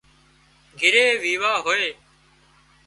گھري 0.79 1.05
ويوا 1.21 1.51
هوئي 1.65 1.87